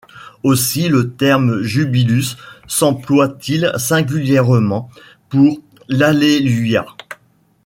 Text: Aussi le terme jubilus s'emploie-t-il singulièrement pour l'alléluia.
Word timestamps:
Aussi 0.41 0.89
le 0.89 1.11
terme 1.13 1.61
jubilus 1.61 2.35
s'emploie-t-il 2.67 3.71
singulièrement 3.77 4.89
pour 5.29 5.59
l'alléluia. 5.89 6.87